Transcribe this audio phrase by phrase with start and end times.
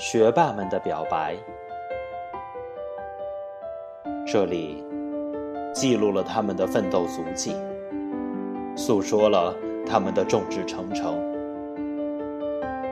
[0.00, 1.36] 学霸们的表白。
[4.26, 4.82] 这里
[5.74, 7.54] 记录了他们的奋斗足迹，
[8.74, 9.54] 诉说了
[9.86, 11.18] 他们的众志成城，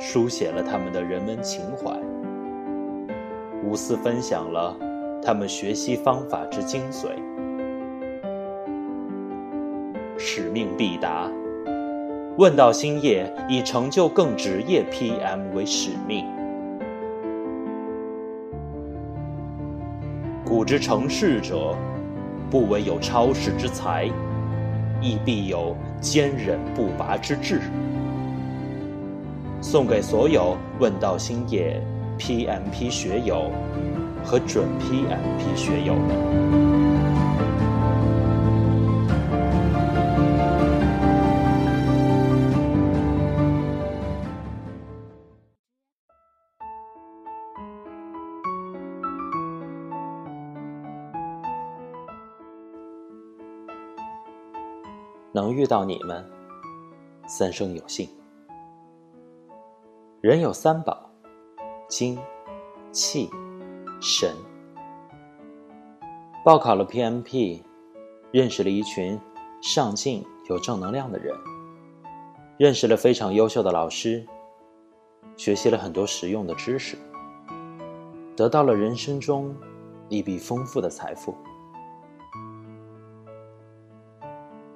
[0.00, 1.94] 书写了他们的人文情怀，
[3.62, 4.74] 无私分享了
[5.22, 7.08] 他们学习方法之精髓。
[10.16, 11.30] 使命必达，
[12.38, 16.24] 问道兴业以成就更职业 PM 为使命。
[20.44, 21.74] 古之成事者，
[22.50, 24.04] 不惟有超世之才，
[25.00, 27.62] 亦必有坚忍不拔之志。
[29.62, 31.80] 送给所有问道兴业
[32.18, 33.50] PMP 学友
[34.22, 37.23] 和准 PMP 学友们。
[55.34, 56.24] 能遇到你们，
[57.26, 58.08] 三生有幸。
[60.20, 61.10] 人有三宝：
[61.88, 62.16] 精、
[62.92, 63.28] 气、
[64.00, 64.32] 神。
[66.44, 67.60] 报考了 PMP，
[68.30, 69.20] 认识了一群
[69.60, 71.36] 上进、有正能量的人，
[72.56, 74.24] 认识了非常优秀的老师，
[75.36, 76.96] 学习了很多实用的知识，
[78.36, 79.52] 得到了人生中
[80.08, 81.34] 一笔丰富的财富。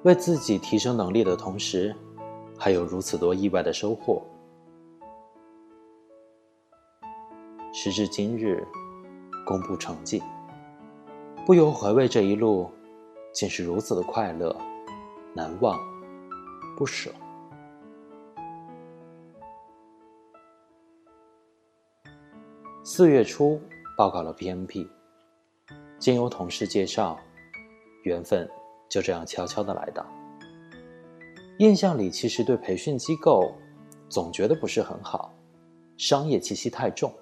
[0.09, 1.95] 为自己提升能力的同时，
[2.57, 4.25] 还有如此多意外的收获。
[7.71, 8.67] 时至今日，
[9.45, 10.19] 公布成绩，
[11.45, 12.71] 不由回味这一路，
[13.31, 14.59] 竟是如此的快乐、
[15.35, 15.79] 难忘、
[16.75, 17.11] 不舍。
[22.83, 23.61] 四月初
[23.95, 24.89] 报考了 PMP，
[25.99, 27.15] 经由同事介绍，
[28.01, 28.49] 缘分。
[28.89, 30.05] 就这样悄悄的来到。
[31.59, 33.53] 印象里，其实对培训机构
[34.09, 35.33] 总觉得不是很好，
[35.97, 37.13] 商业气息太重。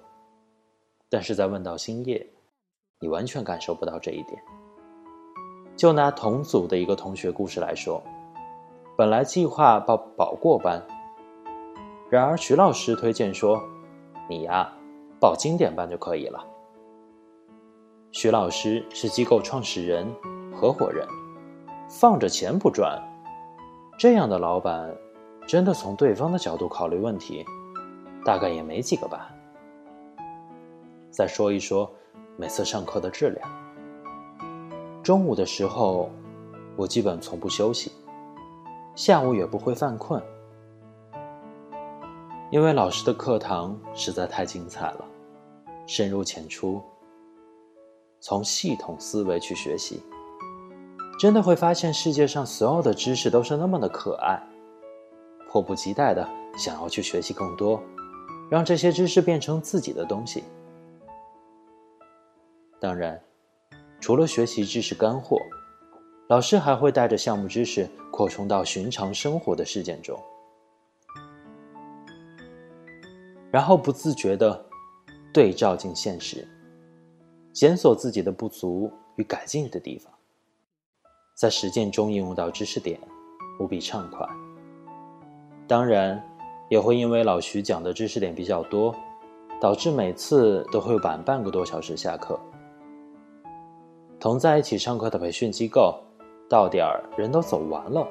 [1.10, 2.24] 但是在问到兴业，
[3.00, 4.40] 你完全感受不到这一点。
[5.76, 8.02] 就拿同组的一个同学故事来说，
[8.96, 10.84] 本来计划报保过班，
[12.10, 13.62] 然而徐老师推荐说
[14.28, 14.72] ：“你呀，
[15.20, 16.44] 报经典班就可以了。”
[18.12, 20.06] 徐老师是机构创始人、
[20.54, 21.06] 合伙人。
[21.88, 23.02] 放着钱不赚，
[23.98, 24.94] 这样的老板，
[25.46, 27.42] 真的从对方的角度考虑问题，
[28.22, 29.34] 大概也没几个吧。
[31.10, 31.90] 再说一说
[32.36, 33.50] 每次上课的质量。
[35.02, 36.10] 中午的时候，
[36.76, 37.90] 我基本从不休息，
[38.94, 40.22] 下午也不会犯困，
[42.50, 45.04] 因为老师的课堂实在太精彩了，
[45.86, 46.82] 深入浅出，
[48.20, 50.02] 从系统思维去学习。
[51.18, 54.40] 真的会发现世界上所有的知识都是那么的可爱，
[55.50, 57.82] 迫不及待的想要去学习更多，
[58.48, 60.44] 让这些知识变成自己的东西。
[62.78, 63.20] 当然，
[63.98, 65.36] 除了学习知识干货，
[66.28, 70.16] 老师还会带着项目知识扩充到寻常生活的事件中，
[73.50, 74.64] 然后不自觉的
[75.34, 76.46] 对照进现实，
[77.52, 80.12] 检索自己的不足与改进的地方。
[81.38, 82.98] 在实践中应用到知识点，
[83.60, 84.26] 无比畅快。
[85.68, 86.20] 当然，
[86.68, 88.92] 也会因为老徐讲的知识点比较多，
[89.60, 92.36] 导致每次都会晚半个多小时下课。
[94.18, 96.02] 同在一起上课的培训机构，
[96.50, 98.04] 到点儿人都走完了，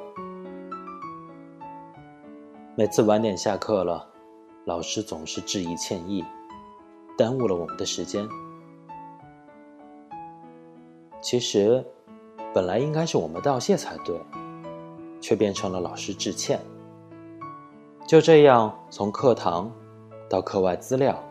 [2.78, 4.08] 每次晚点下课了，
[4.64, 6.24] 老师总是致以歉意，
[7.18, 8.26] 耽误了我们的时间。
[11.20, 11.86] 其实。
[12.58, 14.20] 本来应该是我们道谢才对，
[15.22, 16.60] 却变成了老师致歉。
[18.08, 19.72] 就这样，从课堂
[20.28, 21.24] 到课外资料、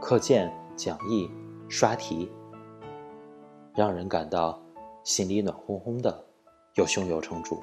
[0.00, 1.30] 课件、讲义、
[1.68, 2.32] 刷题，
[3.74, 4.58] 让人感到
[5.04, 6.24] 心里暖烘烘的，
[6.76, 7.60] 又胸有成竹。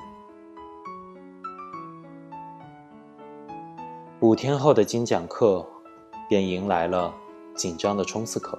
[4.19, 5.65] 五天后的精讲课，
[6.29, 7.11] 便迎来了
[7.55, 8.55] 紧张的冲刺课。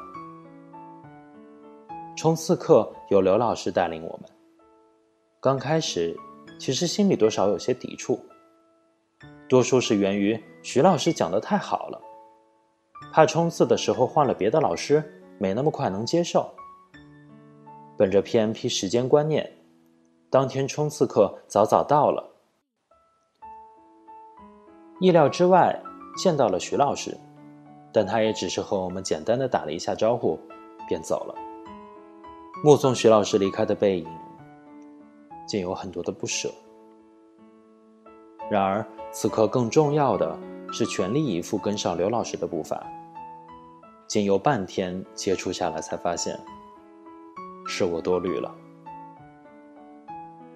[2.17, 4.29] 冲刺课由刘老师带领我们。
[5.43, 6.15] 刚开始，
[6.59, 8.23] 其实心里多少有些抵触，
[9.49, 11.99] 多数是源于徐老师讲的太好了，
[13.11, 15.03] 怕冲刺的时候换了别的老师，
[15.39, 16.47] 没那么快能接受。
[17.97, 19.51] 本着 PMP 时间观念，
[20.29, 22.23] 当天冲刺课早早到了，
[25.01, 25.83] 意料之外
[26.19, 27.17] 见到了徐老师，
[27.91, 30.39] 但他也只是和我们简单的打了一下招呼，
[30.87, 31.35] 便走了。
[32.63, 34.07] 目送徐老师离开的背影，
[35.51, 36.49] 竟有很多的不舍。
[38.49, 40.39] 然而，此刻更重要的
[40.73, 42.87] 是全力以赴跟上刘老师的步伐。
[44.07, 46.39] 仅有半天接触下来，才发现
[47.67, 48.55] 是我多虑了。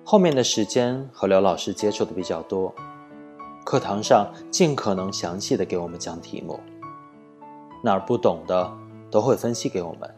[0.05, 2.73] 后面的时间和刘老师接触的比较多，
[3.65, 6.61] 课堂上尽可能详细的给我们讲题目，
[7.83, 8.73] 哪儿不懂的
[9.11, 10.09] 都会分析给我们。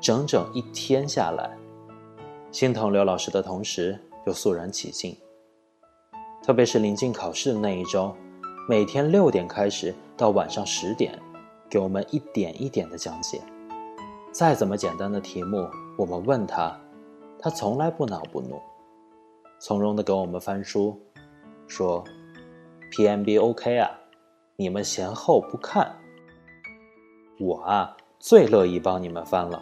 [0.00, 1.50] 整整一天下来，
[2.54, 3.98] 心疼刘老师的同时
[4.28, 5.12] 又肃然起敬。
[6.40, 8.14] 特别是临近考试的那一周，
[8.68, 11.18] 每天六点开始到晚上十点，
[11.68, 13.40] 给我们一点一点的讲解。
[14.30, 15.68] 再怎么简单的题目，
[15.98, 16.72] 我们问他。
[17.40, 18.62] 他从来不恼不怒，
[19.58, 20.96] 从容的给我们翻书，
[21.66, 22.04] 说
[22.92, 23.90] ：“PMB OK 啊，
[24.54, 25.92] 你们嫌厚不看。
[27.40, 29.60] 我啊，最乐意帮你们翻了，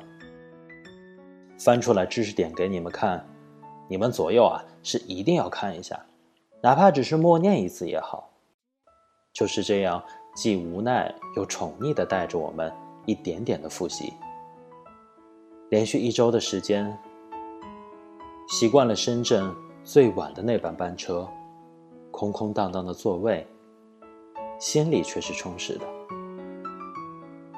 [1.64, 3.25] 翻出来知识点给你们看，
[3.88, 6.05] 你们左右啊是一定要看一下，
[6.61, 8.29] 哪怕只是默念一次也好。
[9.32, 10.03] 就是这样，
[10.35, 12.73] 既无奈又宠溺的带着我们
[13.06, 14.12] 一点点的复习，
[15.70, 16.93] 连续一周的时间。”
[18.50, 19.55] 习惯了深圳
[19.85, 21.26] 最晚的那班班车，
[22.11, 23.47] 空空荡荡的座位，
[24.58, 25.87] 心里却是充实的。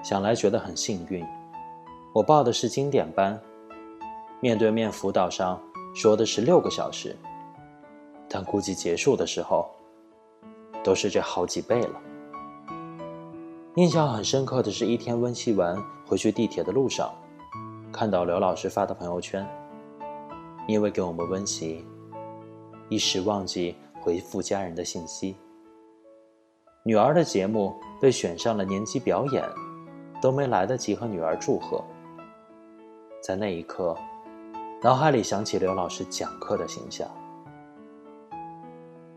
[0.04, 1.24] 想来觉得很幸运，
[2.12, 3.40] 我报的是经典班，
[4.44, 5.58] 面对面辅导上
[5.94, 7.16] 说的是六个小时，
[8.28, 9.70] 但估计结束的时候，
[10.84, 11.98] 都是这好几倍了。
[13.76, 17.10] 印象很深刻的是一天温习完回去地铁的路上，
[17.90, 19.48] 看到刘老师发的朋友圈。
[20.68, 21.82] 因为给我们温习，
[22.90, 25.34] 一时忘记回复家人的信息。
[26.84, 29.42] 女儿的节目被选上了年级表演，
[30.20, 31.82] 都没来得及和女儿祝贺。
[33.22, 33.96] 在那一刻，
[34.84, 37.10] 脑海里想起刘老师讲课的形象，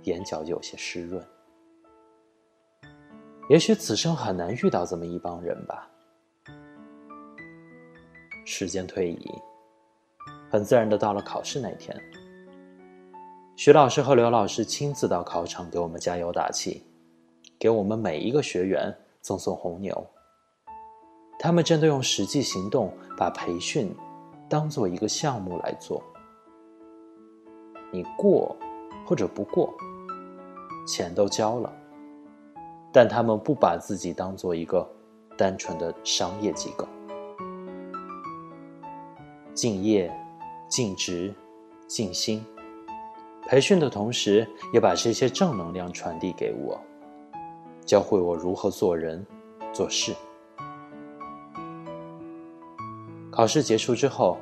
[0.03, 1.21] 眼角有些湿润。
[3.49, 5.85] 也许此生很难遇到这么一帮人吧。
[8.45, 9.29] 时间推移。
[10.49, 11.93] 很自然的到了考试那天，
[13.57, 16.81] 徐老师和刘老师亲自到考场给我们加油打气，
[17.59, 20.07] 给我们每一个学员赠送红牛。
[21.37, 23.93] 他们真的用实际行动把培训
[24.49, 26.01] 当做一个项目来做。
[27.91, 28.55] 你过
[29.05, 29.73] 或者不过，
[30.87, 31.73] 钱都交了，
[32.91, 34.87] 但他们不把自己当做一个
[35.37, 36.87] 单纯的商业机构，
[39.53, 40.11] 敬业。
[40.69, 41.33] 尽职、
[41.87, 42.45] 尽心，
[43.47, 46.77] 培训的同时，也把这些正能量传递给我，
[47.85, 49.25] 教会我如何做人、
[49.71, 50.13] 做事。
[53.37, 54.35] 考试结束之后，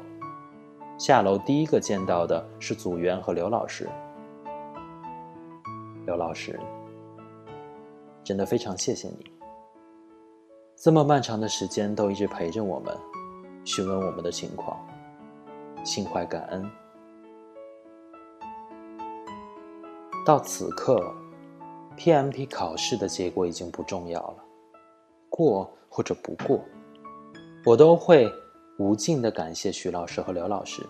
[0.98, 3.90] 下楼第一个见到的是组员和刘老师。
[6.06, 6.58] 刘老师，
[8.24, 9.30] 真的非常谢谢你，
[10.78, 12.98] 这么漫长的时间都一直陪着我们，
[13.66, 14.80] 询问我们的情况。
[15.84, 16.66] 心怀感恩。
[20.26, 21.14] 到此刻
[21.98, 24.38] ，PMP 考试的结果已经不重要了，
[25.30, 26.62] 过或者不过，
[27.66, 28.32] 我都会
[28.78, 30.86] 无尽的感谢徐老师和刘老师，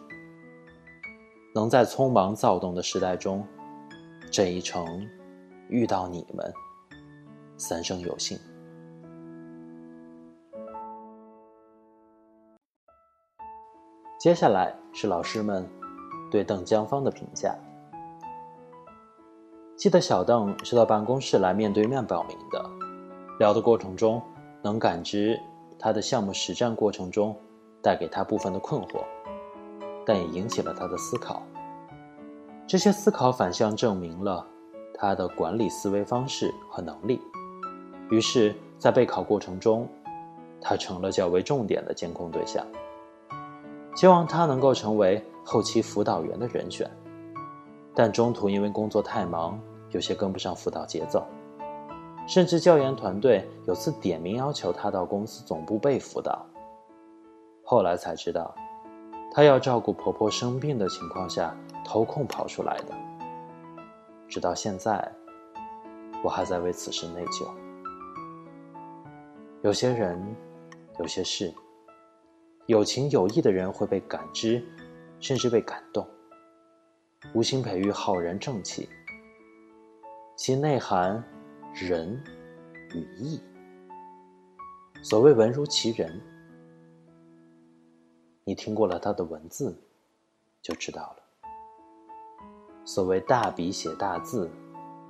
[1.53, 3.45] 能在匆忙躁动的时代中，
[4.31, 5.07] 这一程
[5.69, 6.51] 遇到你们，
[7.57, 8.39] 三生有幸。
[14.17, 15.63] 接下来是老师们
[16.31, 17.55] 对邓江芳的评价。
[19.77, 22.67] 记得小邓是到办公室来面对面表明的，
[23.37, 24.19] 聊的过程中
[24.63, 25.39] 能感知
[25.77, 27.37] 他的项目实战过程中
[27.85, 29.03] 带给他部分的困惑，
[30.03, 31.43] 但也引起了他的思考。
[32.65, 34.43] 这些思考反向证明了
[34.95, 37.21] 他的管理思维方式和能力。
[38.09, 39.87] 于是，在备考过程中，
[40.59, 42.65] 他成了较为重点的监控对象。
[43.95, 46.89] 希望他能够成为后期辅导员的人选，
[47.93, 49.59] 但中途因为工作太忙，
[49.91, 51.23] 有些跟不上辅导节奏，
[52.27, 56.43] 甚至教研团队有次点名要求他到公司总部被辅导。
[57.67, 58.53] 后来才知道，
[59.33, 62.93] 他要照顾婆婆生病的情况下偷空跑出来的。
[64.27, 65.11] 直到现在，
[66.23, 67.49] 我还在为此事内疚。
[69.63, 70.23] 有些人，
[70.99, 71.51] 有些事。
[72.67, 74.63] 有情有义的人会被感知，
[75.19, 76.07] 甚至被感动，
[77.33, 78.87] 无心培育浩然正气，
[80.35, 81.23] 其内涵
[81.73, 82.23] 仁
[82.93, 83.41] 与义。
[85.03, 86.19] 所谓文如其人，
[88.47, 89.75] 你听过了他的文字，
[90.61, 91.15] 就知道了。
[92.85, 94.47] 所谓大笔写大字，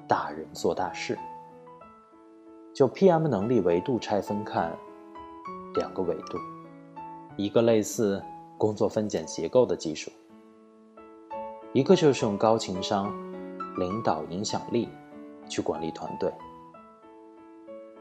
[0.07, 1.19] 大人做大事。
[2.73, 4.73] 就 PM 能力维度拆分看，
[5.73, 6.37] 两个维度，
[7.35, 8.23] 一个类似
[8.57, 10.09] 工作分拣结构的技术，
[11.73, 13.13] 一个就是用高情商、
[13.77, 14.87] 领导影响力
[15.49, 16.33] 去管理团队。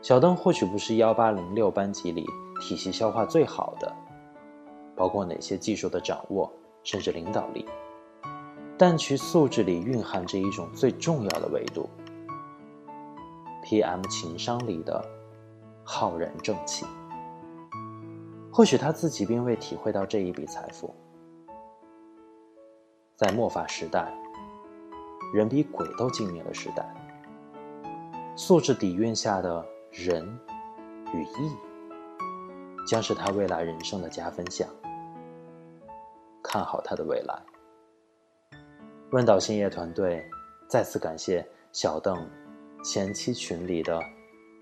[0.00, 2.24] 小邓或许不是幺八零六班级里
[2.60, 3.92] 体系消化最好的，
[4.96, 7.66] 包括哪些技术的掌握，甚至领导力。
[8.76, 11.88] 但其素质里蕴含着一种最重要的维度
[13.64, 15.04] ，PM 情商里的
[15.84, 16.84] 浩然正气。
[18.52, 20.94] 或许他自己并未体会到这一笔财富。
[23.16, 24.12] 在末法时代，
[25.32, 26.84] 人比鬼都精明的时代，
[28.34, 30.38] 素质底蕴下的仁
[31.12, 31.56] 与义，
[32.86, 34.68] 将是他未来人生的加分项。
[36.54, 37.36] 看好他的未来。
[39.10, 40.24] 问道兴业团队
[40.68, 42.16] 再次感谢小邓
[42.84, 44.00] 前期群里的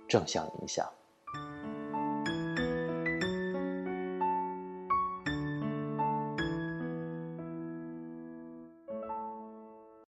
[0.08, 0.90] 正向影响。